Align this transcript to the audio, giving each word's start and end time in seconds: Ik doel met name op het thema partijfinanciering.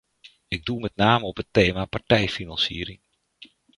Ik 0.47 0.65
doel 0.65 0.79
met 0.79 0.95
name 0.95 1.25
op 1.25 1.37
het 1.37 1.47
thema 1.53 1.85
partijfinanciering. 1.85 2.99